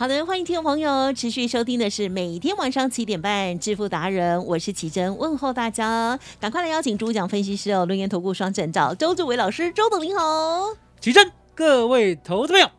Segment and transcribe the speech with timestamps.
[0.00, 10.68] 好的，欢迎听众朋友持续收听的是每天晚上七点半《致富达人》，我是奇珍，问候大家，赶快来邀请主讲分析师哦，轮源投顾双证照周志伟老师，周董您好，
[11.02, 12.70] 奇珍，各位投资朋友，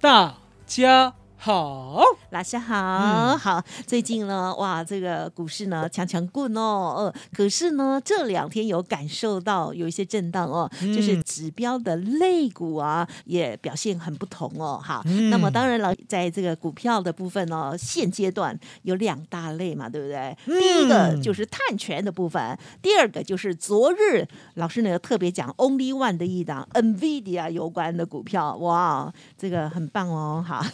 [0.00, 0.34] 大
[0.66, 20.36] 家好，老师好，好，最近呢，哇，这个股市呢强强棍哦，呃，可是呢这两天有感受到有一些震荡哦，就是指标的类股啊也表现很不同哦，好，那么当然了，在这个股票的部分呢，现阶段有两大类嘛，对不对？
[20.46, 30.64] 第一个就是碳权的部分，第二个就是昨日老师呢特别讲 Only One 的一档 NVIDIA 有关的股票，哇，这个很棒哦，好。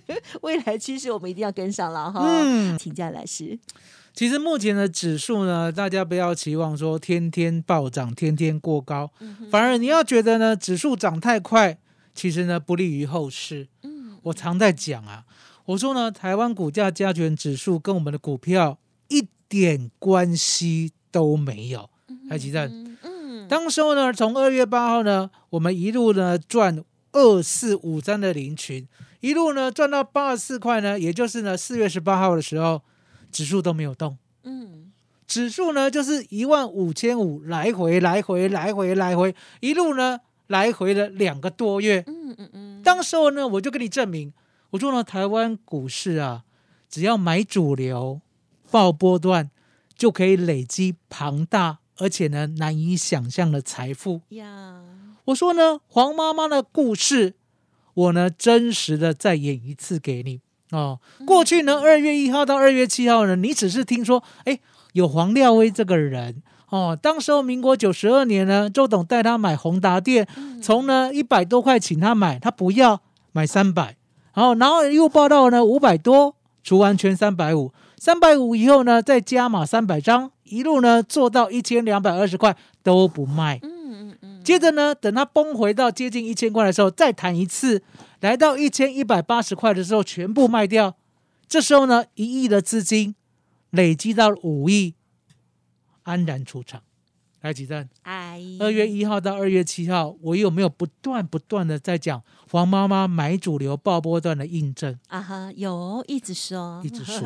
[0.42, 2.20] 未来趋势我们一定要跟上了哈。
[2.24, 3.58] 嗯，请教老师。
[4.14, 9.10] 其实目前的指数呢，大家不要期望说天天暴涨、天天过高，
[9.50, 11.76] 反而你要觉得呢，指数涨太快，
[12.14, 13.68] 其实呢不利于后市。
[13.82, 15.24] 嗯，我常在讲啊，
[15.66, 21.90] 我说呢，台湾股价加权指数跟我们的股票一点关系都没有。
[22.30, 28.88] 台积电，嗯，当时候呢，从二月八号呢，我们一路呢赚二四五三的零群。
[29.20, 32.82] 一路呢赚到八十四块呢，也就是呢四月十八号的时候，
[33.32, 34.18] 指数都没有动。
[34.44, 34.92] 嗯，
[35.26, 42.04] 指数呢就是一万五千五来回来回来回来回，一路呢来回了两个多月。
[42.06, 42.82] 嗯嗯嗯。
[42.82, 44.32] 当时候呢我就跟你证明，
[44.70, 46.44] 我说呢台湾股市啊，
[46.88, 48.20] 只要买主流、
[48.70, 49.50] 报波段，
[49.96, 54.20] 就可以累积庞大而且呢难以想象的财富。
[54.28, 54.82] 呀，
[55.26, 57.34] 我说呢黄妈妈的故事。
[57.96, 60.38] 我呢，真实的再演一次给你
[60.70, 61.00] 哦。
[61.24, 64.60] 过去呢，二月一号到二月七号呢，你只是听说，哎，
[64.92, 66.98] 有黄廖威这个人哦。
[67.00, 70.28] 当时候民国九十二年呢，周董带他买宏达店，
[70.62, 73.00] 从呢一百多块请他买，他不要
[73.32, 73.96] 买三百，
[74.34, 83.58] 然后然后又报到呢五百多，除完全三百五，三百五以后呢再加码三百张，一路呢做到一千两百二十块都不卖。
[84.46, 87.82] 接着呢，等它崩回到接近一千块的时候，再弹一次，
[88.20, 90.96] 来到一千一百八十块的时候，全部卖掉。
[91.48, 93.16] 这时候呢，一亿的资金
[93.70, 94.94] 累积到五亿，
[96.04, 96.84] 安然出场。
[97.40, 97.88] 来几阵？
[98.02, 102.22] 哎，二月一号到二月七号，我有没有不断不断的在讲
[102.56, 104.98] 黄妈妈买主流爆波段的印证？
[105.08, 107.20] 啊哈，有一直说，一直说。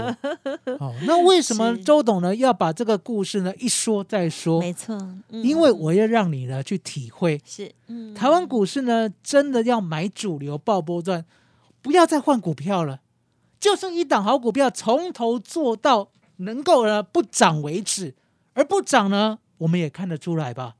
[0.77, 4.59] 好， 那为什么周董呢要把这个故事呢一说再说？
[4.59, 4.99] 没错，
[5.29, 11.25] 因为我要让你呢去体会，是，嗯，台湾股市呢真的要买主流爆波段，
[11.81, 12.99] 不要再换股票了，
[13.61, 18.17] 就剩一档好股票，从头做到能够呢不涨为止，
[18.55, 19.39] 而不涨呢。
[19.59, 20.75] 我们也看得出来吧，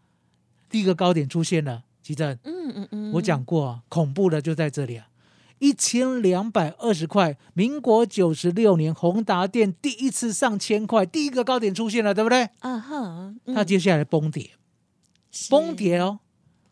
[0.69, 5.09] 第一个高点出现了，吉正，嗯嗯嗯，我讲过啊，恐怖的就在这里啊，
[5.59, 12.49] 一千两百二十块，民国九十六年宏达电第一次上千块，第一个高点出现了，对不对？
[12.61, 14.51] 啊哈，它接下来崩跌，
[15.51, 16.21] 崩跌哦，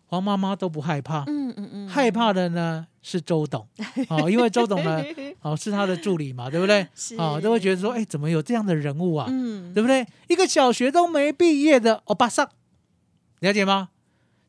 [0.06, 3.66] 黄妈妈都不害怕，嗯嗯嗯，害怕的呢是周董，
[4.09, 5.03] 哦，因为周董呢，
[5.42, 6.86] 哦是他的助理嘛，对不对？
[7.19, 9.26] 哦，都会觉得说，哎，怎么有这样的人物啊？
[9.28, 10.06] 嗯，对不对？
[10.28, 12.48] 一个小学都没毕业的欧巴桑，
[13.41, 13.91] 了解吗？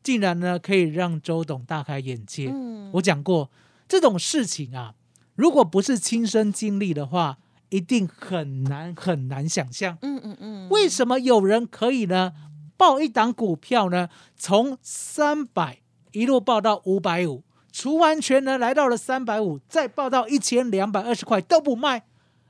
[0.02, 2.50] 竟然呢可以让周董大开眼界。
[2.52, 3.50] 嗯，我讲过
[3.88, 4.94] 这种事情啊，
[5.34, 7.38] 如果不是亲身经历的话，
[7.68, 9.96] 一定很难很难想象。
[10.02, 12.32] 嗯嗯嗯，为什么有人可以呢？
[12.76, 15.80] 报一档股票呢，从三百
[16.12, 22.04] 一路报到五百五，除完全呢来到了三百五，再报到一千两百二十块都不卖，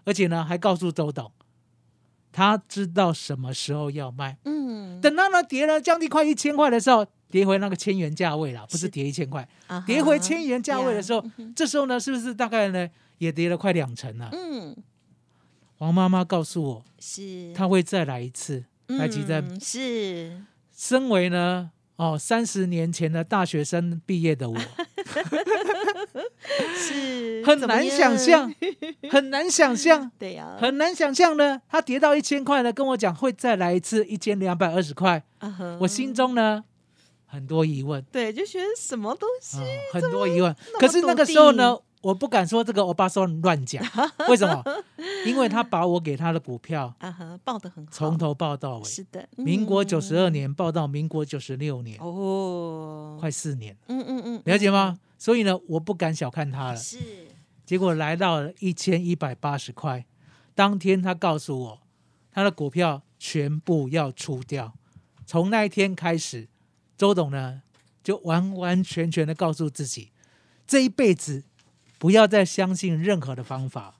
[0.05, 1.32] 而且呢还告诉周董，
[2.31, 4.38] 他知道什么时候要卖。
[4.44, 9.47] 嗯，等到呢跌了将近快一千块的时候，跌回那个千元价位了，不是跌一千块，
[9.87, 11.25] 跌回千元价位的时候，
[11.55, 12.88] 这时候呢是不是大概呢
[13.19, 14.29] 也跌了快两成了？
[14.32, 14.77] 嗯，
[15.79, 17.53] 王妈妈告诉我，是。
[17.55, 18.65] 她会再来一次。
[18.88, 20.43] 来，吉珍是。
[20.77, 24.59] 身为呢哦，三十年前的大学生毕业的我，
[26.75, 28.53] 是很难想象，
[29.11, 31.61] 很难想象，对呀，很难想象呢。
[31.69, 35.23] 他跌到一千块呢，跟我讲会再来一次一千两百二十块，
[35.79, 36.65] 我心中呢
[37.31, 40.55] 很多疑问，对就觉得什么东西啊，很多疑问。
[40.79, 43.82] 可是那个时候呢，我不敢说这个欧巴桑乱讲，
[44.29, 44.62] 为什么？
[45.25, 54.99] 因为他把我给他的股票啊哈报的很好，从头报到尾，是的，民国九十二嗯年报到民国九十六年，哦，快四年，嗯嗯嗯，了解吗？
[55.17, 56.76] 所以呢，我不敢小看他了。
[56.76, 56.99] 是
[57.65, 60.05] 结果来到了一千一百八十块，
[60.56, 61.81] 当天他告诉我，
[62.33, 64.73] 他的股票全部要出掉。
[65.25, 66.49] 从那一天开始，
[67.00, 67.62] 周董呢
[68.05, 70.11] 就完完全全的告诉自己，
[70.67, 71.43] 这一辈子
[71.99, 73.94] 不要再相信任何的方法，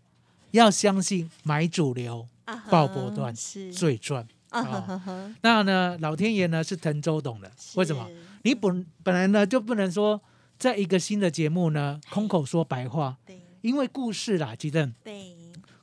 [0.51, 3.73] 要相信买主流啊哈报波段是。
[3.73, 4.29] 最赚。
[5.41, 8.07] 那呢，老天爷呢是疼周董的，为什么？
[8.43, 10.21] 你本本来呢就不能说
[10.59, 13.41] 在一个新的节目呢空口说白话，对。
[13.63, 15.35] 因为故事啦，吉正，对，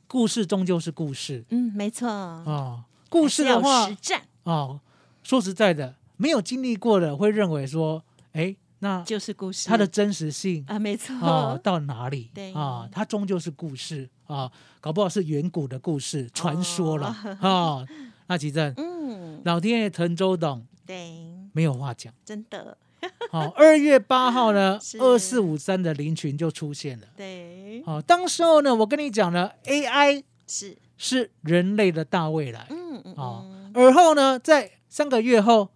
[0.06, 1.44] 故事终究是故事。
[1.48, 2.84] 嗯，没错，哦。
[3.08, 4.22] 故事要的话实战。
[4.44, 4.80] 哦，
[5.24, 12.30] 说实在的，没有经历过的会认为说，哎，那就是故事，它的真实性啊，没错，哦到哪里？
[12.34, 17.06] 对啊，它终究是故事啊，搞不好是远古的故事、传说了
[17.40, 17.86] 啊。
[18.26, 22.12] 那吉正，嗯，老天爷疼周董对，没有话讲。
[22.24, 22.76] 真的，
[23.30, 27.06] 好，二月八号呢， 二四五三的林群就出现了。
[27.16, 32.66] 对，好，当时候呢，我跟你讲呢，AI 是，是人类的大未来。
[32.68, 35.70] 嗯嗯哦嗯，而后呢，在三个月后，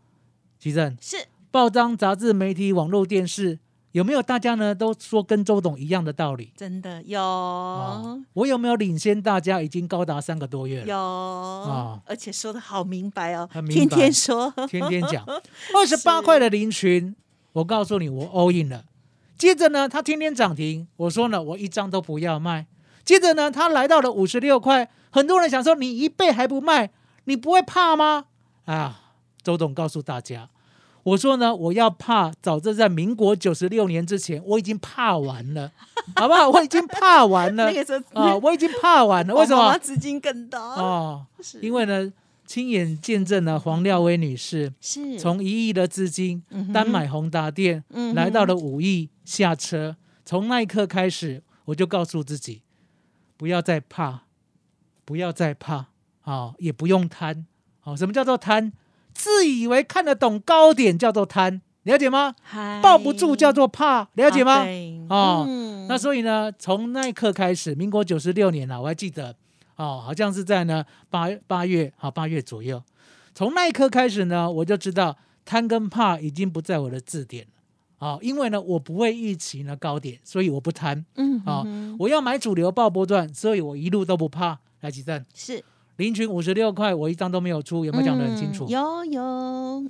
[0.63, 1.17] 吉正是
[1.51, 3.59] 报章、杂志、媒体、网络、电视，
[3.91, 6.53] 有没有大家呢都说跟周董一样的道理？
[6.57, 9.61] 真的有哦，我有没有领先大家？
[9.61, 15.25] 已经高达三个多月了，有，啊而且说的好明白哦很，明天说，天天讲。
[15.75, 17.17] 二十八块的林群，
[17.55, 18.85] 我告诉你，我 all in 了。
[19.37, 22.69] 接着呢，它天天涨停，我说呢，我一张都不要卖。
[23.05, 26.93] 接着呢，它来到了五十六块，很多人想说，你一倍还不卖，
[27.25, 28.27] 你不会怕吗？
[28.67, 29.02] 啊，
[29.43, 30.49] 周董告诉大家，
[31.03, 35.73] 我说呢，我要怕，早就在民国九十六年之前，我已经怕完了，
[36.17, 36.49] 好不好？
[36.49, 39.35] 我已经怕完了那个时候啊，我已经怕完了。
[39.37, 39.77] 为什么？
[39.79, 41.27] 资金更大，哦，
[41.61, 42.13] 因为呢，
[42.47, 46.43] 亲眼见证了黄廖威女士是从一亿的资金
[46.73, 49.97] 单买宏达店，嗯来到了五亿下车。
[50.25, 52.63] 从那一刻开始，我就告诉自己，
[53.37, 54.23] 不要再怕，
[55.05, 55.87] 不要再怕
[56.23, 57.45] 啊、也不用贪。
[57.81, 58.73] 好、什么叫做贪？
[59.15, 62.35] 自以为看得懂高点叫做贪，了解吗？
[62.43, 64.65] 嗨抱不住叫做怕，了解吗？
[65.09, 69.35] 啊哦嗯那所以呢，从那一刻开始，民国九十六年了，我还记得
[69.77, 72.83] 哦，好像是在呢八八月啊八月左右。
[73.35, 84.59] 从那一刻开始呢，我就知道贪跟怕已经不在我的字典了啊、因为呢，我不会预期呢高点，所以我不贪嗯啊、哼我要买主流爆波段，所以我一路都不怕。
[84.81, 85.63] 来几站，是
[85.97, 88.65] 林群五十六块，我一张都没有出，有没有讲得很清楚？
[88.67, 89.23] 嗯有有，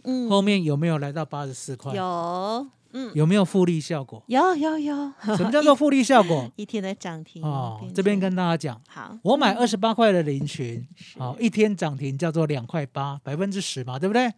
[0.05, 1.95] 嗯，后面有没有来到八十四块？
[1.95, 4.23] 有，嗯，有没有复利效果？
[4.27, 6.51] 有有有，什么叫做复利效果？
[6.57, 8.81] 一天的涨停哦变，这边跟大家讲。
[8.89, 14.33] 好，我买嗯二十八块的林群，是好、一天涨停叫做两块八，百分之十嘛，对不对？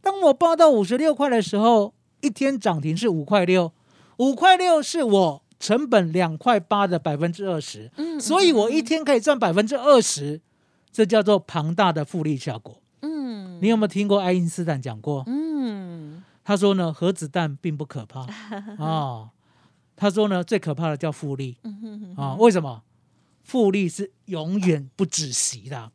[0.00, 3.70] 当我报到五十六块的时候，一天涨停是五块六，
[4.16, 10.40] 五块六是我成本两块八的百分之二十，嗯所以我一天可以赚百分之二十，
[10.92, 12.80] 这叫做庞大的复利效果。
[13.02, 15.22] 嗯你有没有听过爱因斯坦讲过？
[15.26, 18.26] 嗯他说呢，核子弹并不可怕
[18.82, 19.30] 啊、
[19.94, 21.58] 他说呢，最可怕的叫复利。
[21.62, 22.82] 嗯啊、为什么？
[23.42, 25.92] 复利是永远不止息的，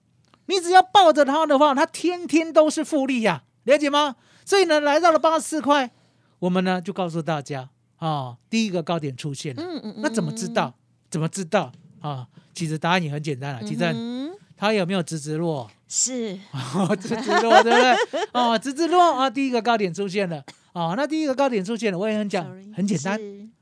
[0.47, 4.15] 你只要抱着它的话，它天天都是复利呀、了解吗？
[4.45, 5.91] 所以呢，来到了八十四块，
[6.39, 10.75] 我们呢就告诉大家啊、第一个高点出现了，嗯嗯，那怎么知道？
[11.09, 11.71] 怎么知道
[12.01, 12.27] 啊？
[12.53, 15.69] 其实答案也很简单了，其实嗯它有没有直直落？
[15.87, 17.95] 是哦直直落，对不对？
[18.33, 20.43] 哦，直直落啊，第一个高点出现了。
[20.73, 23.19] 哦，那第一个高点出现了，我也很讲 Sorry，很简单，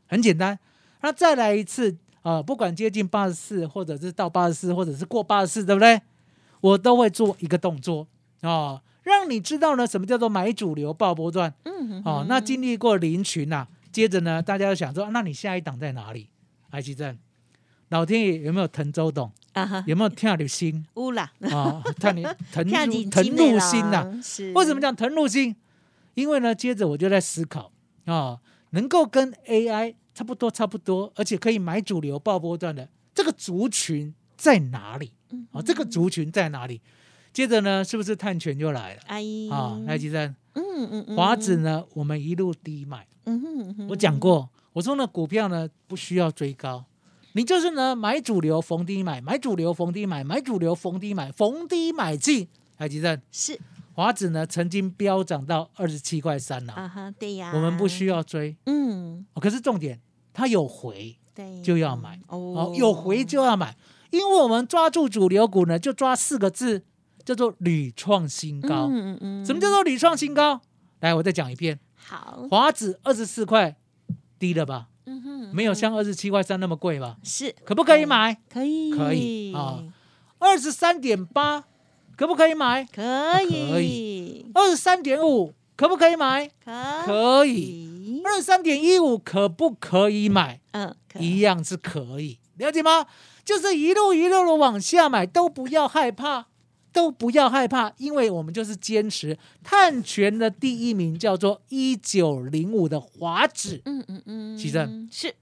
[0.08, 0.58] 很简单。
[1.02, 6.02] 那再来一次啊、不管接近八十四，或者是到八十四，或者是过八十四，对不对？
[6.62, 8.08] 我都会做一个动作
[8.42, 12.26] 哦，让你知道呢什么叫做买主流爆波段嗯哼哦。
[12.30, 16.30] 那经历过林群呐、接着呢，大家就想说，啊那你下一档在哪里？
[16.70, 17.20] 埃及镇，
[17.90, 19.32] 老天爷有没有疼周董？
[19.54, 21.82] 啊，有没有跳你心乌啦， 啊？
[22.00, 25.56] 看你疼疼进金的入心呐、啦是为什么讲疼入心？
[26.16, 27.72] 因为呢，接着我就在思考
[28.06, 28.40] 啊、
[28.72, 35.12] 能够跟 AI 差不多、差不多，而且可以买主流爆波段的这个族群在哪里？
[35.30, 36.82] 嗯啊、这个族群在哪里？
[37.32, 39.80] 接着呢，是不是碳权就来了阿姨啊？
[39.88, 43.08] 来，吉生，嗯嗯嗯，华子呢，我们一路低买。
[43.26, 46.84] 嗯哼嗯哼，我讲过，我说呢，股票呢不需要追高，
[47.34, 52.48] 你就是呢买主流逢低买，买主流逢低买，买主流逢低买，逢低买进。
[52.76, 53.60] 海吉正，是
[53.94, 58.58] 华指呢曾经飙涨到二十七块三了，啊哈，对呀，我们不需要追。
[58.66, 60.02] 嗯，哦可是重点，
[60.34, 63.78] 它有回对，就要买哦哦，有回就要买，
[64.10, 66.84] 因为我们抓住主流股呢，就抓四个字，
[67.24, 68.88] 叫做屡创新高。
[68.88, 70.62] 嗯嗯嗯，什么叫做屡创新高？
[71.00, 72.48] 来，我再讲一遍，好？
[72.50, 73.76] 华指二十四块，
[74.40, 74.90] 低了吧？
[75.06, 77.18] 嗯哼，没有像二十七块三那么贵吧？
[77.24, 78.38] 是可不可以买？
[78.52, 79.84] 可以可以啊
[80.40, 81.64] 二十三点八，
[82.16, 82.84] 可不可以买？
[82.86, 86.50] 可可以二十三点五，可不可以买？
[86.64, 86.72] 可
[87.06, 88.22] 可以。
[88.26, 90.60] 二十三点一五，可不可以买？
[90.72, 93.06] 嗯，一样是可以，了解吗？
[93.44, 96.46] 就是一路一路的往下买，都不要害怕，
[96.94, 105.10] 都不要害怕，因为我们就是坚持碳权的第一名叫做一九零五的华指，嗯嗯嗯，奇正。
[105.12, 105.34] 是。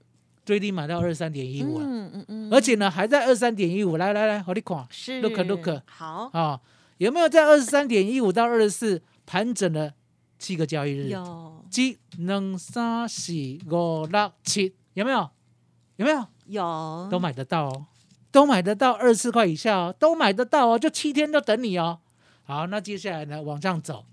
[0.44, 1.78] 最低买到二十三点一五。
[1.78, 4.84] 了，嗯嗯嗯，而且呢还在二三点一五，来来来，好你看。
[4.90, 5.20] 是。
[5.20, 6.30] Look look 好。
[6.32, 6.60] 啊，
[6.98, 9.94] 有没有在二十三点一五到二十四盘整的
[10.40, 11.08] 七个交易日？
[11.10, 11.64] 有。
[11.70, 13.32] 即两三四
[13.70, 15.30] 五六七，有没有？
[15.96, 16.26] 有没有？
[16.46, 17.08] 有。
[17.08, 17.86] 都买得到哦，
[18.32, 22.00] 都买得到二十四块以下哦，都买得到哦，就七天就等你哦。
[22.42, 24.06] 好，那接下来呢，往上走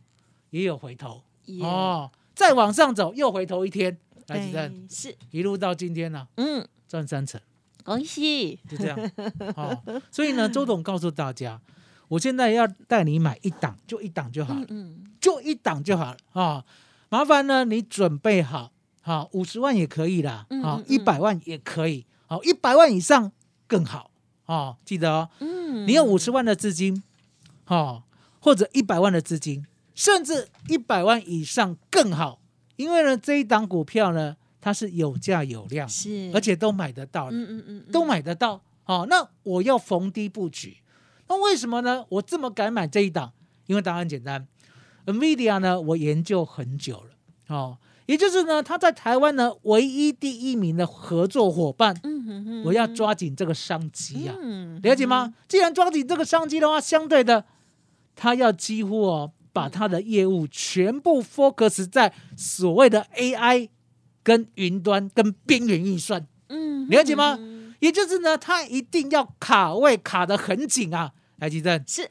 [0.51, 1.23] 也有回头。
[1.45, 3.97] 耶哦，再往上走又回头一天，
[4.27, 5.15] 来几站是。
[5.31, 7.41] 一路到今天呢、嗯，赚三成，
[7.83, 8.59] 恭喜。
[8.69, 9.11] 就这样。
[9.55, 9.81] 哦。
[10.11, 11.59] 所以呢， 周董告诉大家，
[12.09, 14.65] 我现在要带你买一档，就一档就好了。
[14.69, 15.11] 嗯，嗯。
[15.19, 16.17] 就一档就好了。
[16.33, 16.65] 啊、哦。
[17.09, 18.71] 麻烦呢，你准备好，
[19.01, 23.31] 好五十万也可以啦，好一百万也可以，好一百万以上
[23.65, 24.08] 更好
[24.49, 24.77] 哦。
[24.83, 27.03] 记得哦，嗯，你有五十万的资金，
[27.67, 28.01] 哦，
[28.39, 32.41] 或者一百万的资金，甚至一百万以上更好，
[32.75, 38.61] 因为呢这一档股票呢它是有价有量，是，而且都买得到的，嗯嗯嗯，都买得到。
[38.85, 40.77] 哦，那我要逢低布局，
[41.27, 42.03] 那为什么呢？
[42.09, 43.31] 我这么敢买这一档？
[43.67, 44.47] 因为答案很简单
[45.05, 47.77] ，NVIDIA 呢，我研究很久了，哦，
[48.09, 55.31] 也就是呢，他在台湾呢唯一第一名的合作伙伴，嗯哼哼，我要抓紧这个商机啊，嗯了解吗？
[55.47, 57.45] 既然抓紧这个商机的话，相对的，
[58.15, 63.69] 他要几乎哦，把他的业务全部 focus 在所谓的 AI
[64.23, 67.75] 跟云端跟边缘运算，嗯，了解吗嗯？
[67.79, 71.11] 也就是呢，他一定要卡位卡得很紧啊。
[71.37, 72.09] 来，吉正，是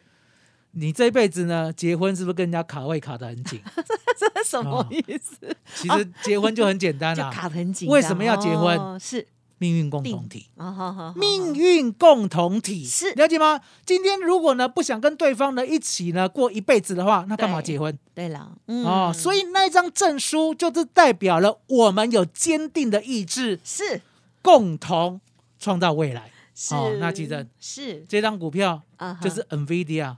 [0.79, 3.61] 你这辈子呢，结婚是不是跟人家卡位卡的很紧？
[4.19, 5.57] 这什么哦意思？
[5.75, 9.27] 其实结婚就很简单 就啦、卡得很紧，为什么要结婚哦是
[9.59, 10.47] 命运共同体。
[10.57, 13.61] 啊，好好好，命运共同体是了解吗？
[13.85, 19.13] 今天如果呢不想跟对方呢一起呢过一辈子的话，那干嘛对结婚对了，嗯哦？
[19.13, 24.01] 所以那一张证书就是代表了我们有坚定的意志，是
[24.43, 25.21] 共同
[25.59, 26.31] 创造未来。
[26.61, 28.83] 是哦那记得是这张股票
[29.23, 30.17] 就是 NVIDIA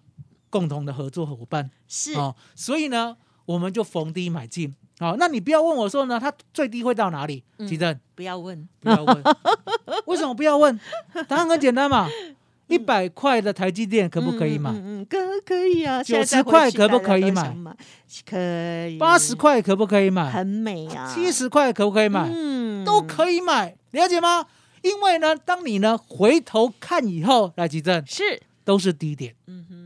[0.51, 3.17] 共同的合作伙伴是哦，所以呢
[3.47, 4.75] 我们就逢低买进。
[4.99, 7.43] 好、那你不要问我说呢，它最低会到哪里？
[7.57, 9.23] 嗯吉正，不要问，不要问，
[10.05, 10.79] 为什么不要问？
[11.27, 12.07] 答案很简单嘛，
[12.67, 14.71] 一百块的台积电可不可以买？
[14.73, 15.17] 嗯嗯，嗯可
[15.47, 17.75] 可以啊，90现在再回块可不可以买买？
[18.29, 20.31] 可以，八十块可不可以买？
[20.31, 22.29] 很美啊，七十块可不可以买？
[22.31, 24.45] 嗯都可以买，了解吗？
[24.83, 29.80] 因为呢，当你呢回头看以后，来吉正是，都是低点，嗯哼，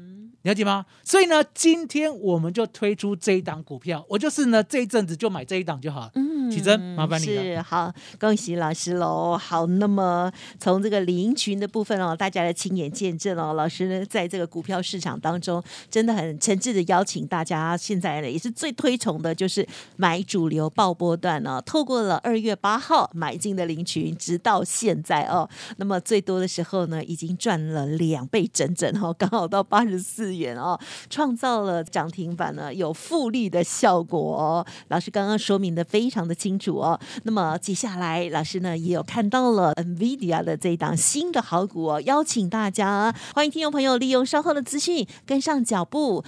[0.44, 0.86] 了解吗？
[1.02, 6.12] 所以呢，今天我们就推出这一档股票，我就是呢这一阵子就买这一档就好了。
[6.50, 9.36] 启真麻烦你了是好，恭喜老师喽。
[9.36, 34.66] 好，那么从这个林群的部分哦，大家的亲眼见证哦，老师呢在这个股票市场当中，真的很诚挚的邀请大家，现在呢也是最推崇的，就是买主流爆波段呢、透过了二月八号买进的林群，直到现在哦，那么最多的时候呢，已经赚了两倍整整哦， 刚好到八十四元哦，创造了涨停板呢有复利的效果哦。
[34.88, 37.00] 老师刚刚说明的非常的清楚哦。
[37.22, 46.22] 那么接下来老师呢也有看到了 NVIDIA 的这一档新的好股哦，邀请大家欢迎听众朋友利用稍后的资讯跟上脚步。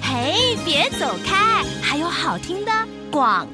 [0.00, 2.72] 嘿，别走开，还有好听的
[3.10, 3.46] 广。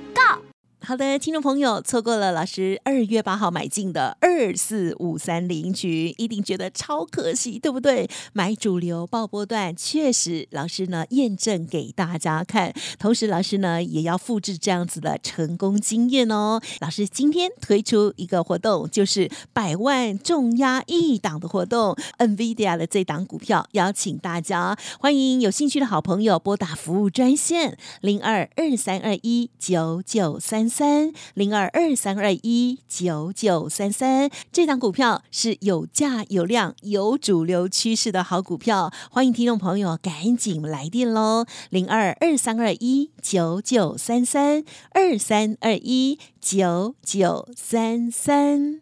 [0.88, 8.09] 好的，听众朋友，错过了老师二月八号买进的二四五三零群，一定觉得超可惜，对不对？
[8.33, 16.59] 买主流爆波段，确实老师呢验证给大家看，同时老师呢也要复制这样子的成功经验哦。
[16.80, 34.30] 老师今天推出一个活动，就是百万重压一档的活动，NVIDIA 的这档股票，邀请大家欢迎有兴趣的好朋友拨打服务专线零二二三二一九九三三零二二三二一九九三三。
[34.52, 41.47] 这档股票是有价有量、有主流趋势的好股票，欢迎听众朋友赶紧来电喽！
[41.70, 48.80] 零二二三二一九九三三二三二一九九三三。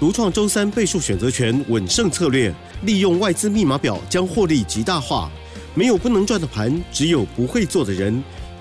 [0.00, 5.30] 独创周三倍数选择权稳胜策略，利用外资密码表将获利极大化。
[5.72, 8.20] 没有不能赚的盘，只有不会做的人。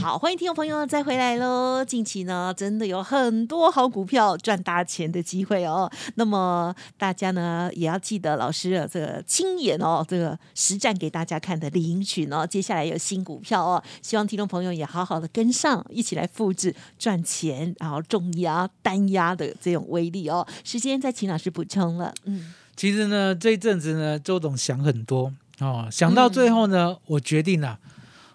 [0.00, 1.84] 好，欢迎听众朋友再回来喽！
[1.84, 5.90] 近期呢，真的有很多好股票赚大钱的机会哦。
[6.14, 12.46] 那么大家呢，也要记得老师的这个亲眼哦，这个实战给大家看的领取呢。
[12.46, 20.46] 接下来有新股票哦，希望听众朋友也好好的跟上，一起来复制赚钱，然后重压单压的这种威力哦。
[20.64, 27.78] 时间再请老师补充了，嗯，其实呢，这一阵子呢，周董想很多哦，想到最后呢，我决定了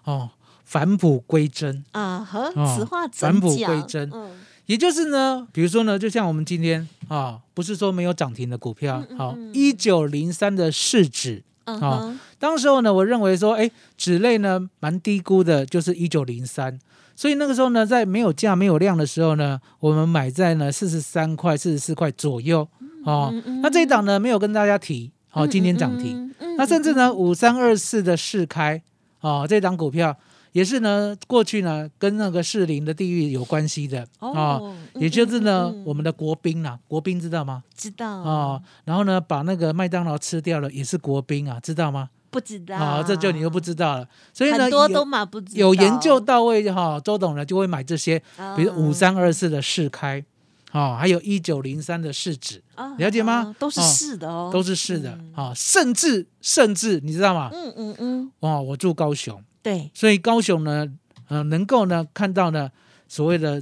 [0.04, 0.30] 哦。
[0.66, 1.82] 返璞归真。
[1.92, 4.10] 啊，和哦此话怎返璞讲归真。
[4.12, 4.30] 嗯。
[4.66, 16.76] 也就是呢，比如说呢，就像我们今天啊，不是说没有涨停的股票，好，一九零三的市值，嗯啊哼，当时候呢，我认为说，哎，纸类呢蛮低估的，就是一九零三，
[17.14, 22.66] 所以那个时候呢，在没有价、没有量的时候呢，我们买在呢四十三块、四十四块左右，
[23.04, 23.32] 哦，
[23.62, 28.82] 那这一档呢没有跟大家提，好、今天涨停，嗯，那甚至呢五三二四的市开，
[29.20, 30.16] 哦，这档股票
[30.56, 37.62] 也是呢过去呢跟那个士林的地域有关系的，啊、哦，也就是呢、我们的国宾啦，国宾知道吗？
[37.76, 38.08] 知道。
[38.22, 42.08] 啊，然后呢把那个麦当劳吃掉了，也是国宾啊，知道吗？
[42.30, 42.74] 不知道。
[42.74, 44.08] 啊、这就你又不知道了。
[44.32, 48.18] 所以呢，很多有都买不知道，有研究到位哈、周董呢就会买这些，
[48.56, 50.24] 比如啊五三二四的市开，
[50.72, 53.32] 啊、还有一九零三的市值，啊了解吗？
[53.34, 57.50] 啊都是哦是的哦，都是市的啊、甚至甚至你知道吗？
[57.52, 60.86] 嗯嗯嗯，哇，我住高雄，对，所以高雄呢，
[61.26, 62.70] 呃，能够呢看到呢
[63.08, 63.60] 所谓的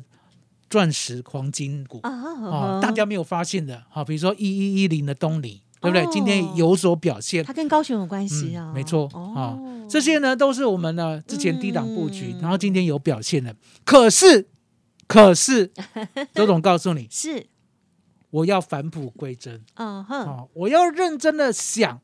[0.68, 6.04] 钻石黄金股啊啊、大家没有发现的，好、比如说一一一零的东里，对不对？
[6.04, 6.10] 哦。
[6.12, 7.42] 今天有所表现。
[7.42, 12.40] 它，跟高雄有关系啊，嗯，没错啊、哦，这些呢都是我们呢之前低档布局，嗯。
[12.42, 13.56] 然后今天有表现的。
[13.86, 14.46] 可是，
[15.06, 15.72] 可是，
[16.34, 17.46] 周总告诉你，是，
[18.28, 19.62] 我要返璞归真。
[19.76, 22.02] 嗯哼，啊、我要认真的想，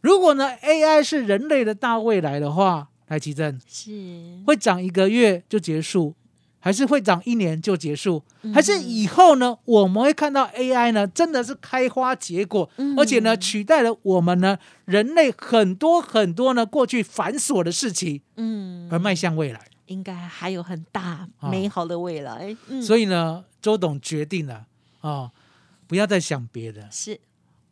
[0.00, 6.14] 如果呢 AI 是人类的大未来的话，来奇正是，会涨一个月就结束，
[6.58, 8.22] 还是会涨一年就结束？
[8.42, 8.52] 嗯。
[8.54, 12.98] 还是以后呢，我们会看到 AI 呢真的是开花结果，嗯。
[12.98, 19.68] 而且呢取代了我们呢人类很多很多呢过去繁琐的事情，嗯，而迈向未来。
[19.86, 21.50] 应该还有很大啊。
[21.50, 24.66] 美好的未来，嗯，所以呢，周董决定了
[25.00, 25.32] 啊、
[25.86, 27.20] 不要再想别的，是，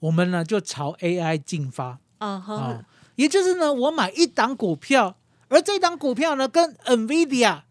[0.01, 2.01] 我们呢就朝 AI 进发。
[2.19, 5.17] 啊啊、哈，也就是呢，我买一档股票，
[5.51, 7.63] 而这档股票呢跟 NVIDIA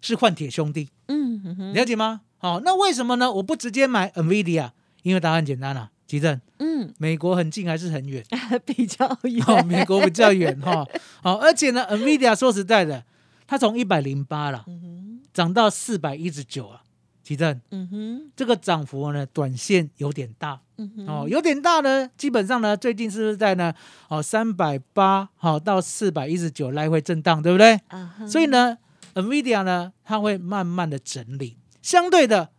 [0.00, 2.22] 是换铁兄弟，嗯了解吗？
[2.38, 3.30] 好、那为什么呢？
[3.34, 4.70] 我不直接买 NVIDIA？
[5.02, 8.24] 因为答案简单了、吉正，嗯，美国很近还是很远？
[8.64, 10.86] 比较远，哦，美国比较远哈。
[11.22, 13.04] 好、而且呢，NVIDIA 说实在的，
[13.46, 14.64] 它从一百零八了
[15.32, 16.82] 涨到四百一十九啊，
[17.22, 20.60] 吉正，嗯哼，这个涨幅呢，短线有点大
[20.96, 22.08] 嗯，哦，有点大呢。
[22.16, 23.72] 基本上呢，最近是不是在呢？
[24.08, 27.78] 哦，三百八好到四百一十九来回震荡，对不对？
[28.26, 28.78] 所以呢
[29.14, 31.56] ，NVIDIA 呢，它会慢慢的整理。
[31.82, 32.50] 相对的，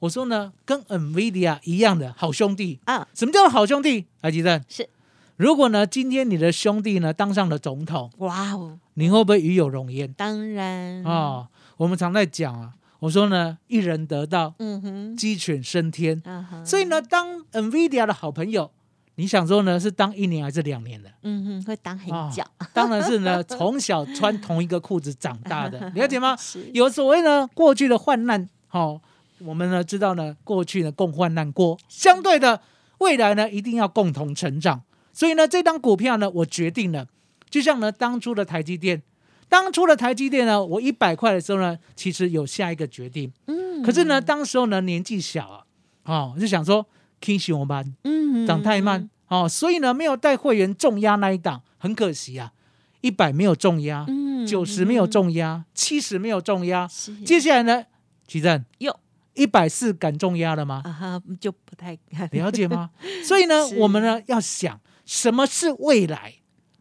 [0.00, 4.06] 我说呢，跟 NVIDIA 一样的好兄弟，啊，什么叫好兄弟？
[4.22, 4.88] 来，吉正，是，
[5.36, 16.22] 如果呢，今天你的兄弟呢当上了总统，哇哦，你会不会与有荣焉当然，啊、我们常在讲啊，我说呢，一人得道，嗯哼，鸡犬升天。
[16.64, 18.70] 所以呢，当 NVIDIA 的好朋友，
[19.14, 21.10] 你想说呢，是当一年还是两年的？
[21.22, 26.36] 嗯哼，会当很啊久，当然是呢， 从小穿同一个裤子长大的， 了解吗？
[26.36, 29.00] 是，有所谓呢，过去的患难，好、
[29.38, 32.60] 我们呢知道呢，过去呢共患难过，相对的，
[32.98, 34.82] 未来呢一定要共同成长。
[35.12, 37.06] 所以呢，这张股票呢，我决定了，
[37.48, 39.02] 就像呢当初的台积电，
[39.50, 43.82] 当初的台积电呢，我一百块的时候呢，其实有下一个决定，嗯。
[43.82, 45.64] 可是呢，当时候呢年纪小啊，
[46.04, 46.86] 哦，就想说
[47.20, 52.52] King 熊班嗯涨太慢哦，所以呢没有带会员重压那一档，很可惜啊，
[53.00, 56.88] 一百没有重压，嗯九十没有重压，七十没有重压，
[57.26, 57.84] 接下来呢，
[58.26, 59.00] 奇正哟。
[59.34, 60.82] 一百四敢重压了吗？
[60.84, 61.96] 啊哈，就不太
[62.32, 62.90] 了解吗？
[63.24, 66.34] 所以呢， 我们呢要想什么是未来，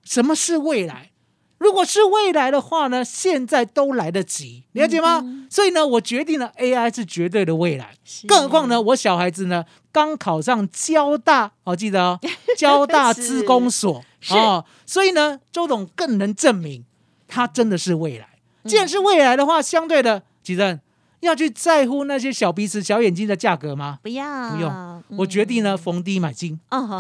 [0.04, 1.12] 什么是未来。
[1.60, 5.24] 如果是未来的话呢，现在都来得及，了解吗？
[5.50, 7.92] 所以呢，我决定了 AI 是绝对的未来。
[8.04, 12.20] 是更何况呢，我小孩子呢刚考上交大，哦，记得哦，
[12.58, 16.86] 交大是资工所是哦，所以呢，周董更能证明
[17.28, 18.28] 他真的是未来。
[18.66, 20.80] 既然是未来的话，相对的，吉正
[21.20, 24.00] 要去在乎那些小鼻子、小眼睛的价格吗？
[24.02, 26.58] 不要不用，我决定呢逢低买进，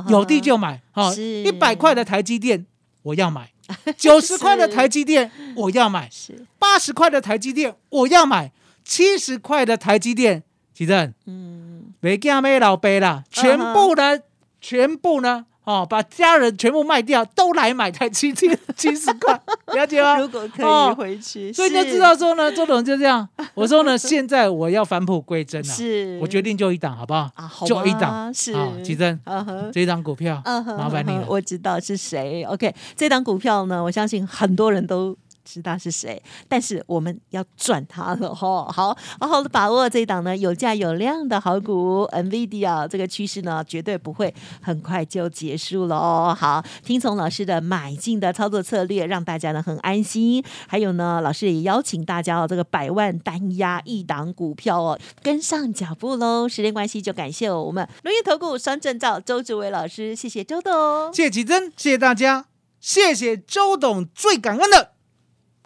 [0.09, 0.81] 有地就买。
[0.91, 2.65] 好，是一百块的台积电
[3.03, 3.51] 我要买，
[3.97, 6.45] 九十块的台积电我要买，是。
[6.57, 8.51] 八十块的台积电我要买，
[8.83, 11.93] 七十块的台积电，奇正嗯。
[12.01, 14.19] 没干没老杯啦，全部呢，
[14.61, 19.39] 全部呢，哦，把家人全部卖掉，都来买台七七， 七十块，
[19.75, 20.17] 了解吗？
[20.17, 23.27] 如果可以哦回去，所以就知道说呢，周董就这样。
[23.53, 27.29] 我说呢，现在我要返璞归真了，是我决定就一档，好不好？
[27.35, 31.25] 啊，好就一档，是啊，吉珍，嗯哼这一档股票嗯哼麻烦你了。
[31.27, 32.43] 我知道是谁。
[32.45, 35.15] OK，这档股票呢，我相信很多人都。
[35.43, 38.65] 知道是谁，但是我们要赚它了哈！
[38.71, 46.35] 好，好好的把握这一档呢有价有量的好股，NVIDIA 这个趋势呢绝对不会很快就结束了哦。
[46.39, 50.43] 好，听从老师的买进的操作策略，让大家呢很安心。
[50.67, 56.47] 还有呢，老师也邀请大家哦，这个百万单压一档股票哦，跟上脚步喽。
[56.47, 61.13] 时间关系，就感谢我们轮源投顾双证照周志伟老师，谢谢周董。
[61.13, 62.45] 谢谢吉珍，谢谢大家，
[62.79, 64.91] 谢谢周董，最感恩的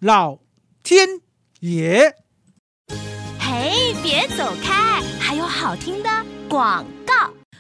[0.04, 0.38] 老
[0.84, 1.08] 天
[1.62, 2.14] 爷。
[3.40, 6.10] 嘿，别走开，还有好听的
[6.50, 6.86] 广。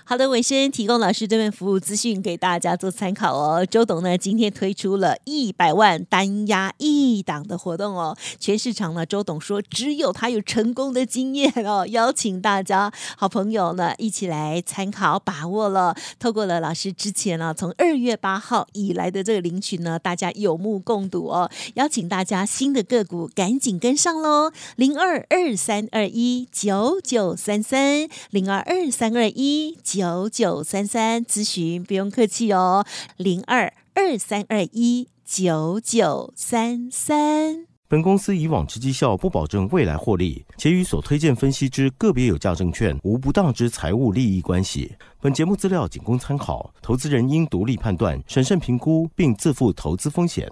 [0.05, 3.65] 好的，尾声提供老师这边服务资讯给大家做参考哦。
[3.65, 15.95] 周董呢今天推出了一百万单压一档的活动哦，全市场呢周董说只有他有成功的经验哦， 邀请大家好朋友呢一起来参考把握了。
[16.19, 29.77] 透过了老师之前呢从二月八号以来的这个领取呢，大家有目共睹哦，邀请大家新的个股赶紧跟上喽，零二二三二一九九三三零二二三二一。
[29.95, 32.83] 九九三三咨询不用客气哦，
[33.15, 37.67] 零二二三二一九九三三。
[37.87, 44.95] 本公司以往之绩效不保证未来获利，且与所推荐分析之个别有价证券无不当之财务利益关系。
[45.21, 50.51] 本节目资料仅供参考，投资人应独立判断、审慎评估，并自负投资风险。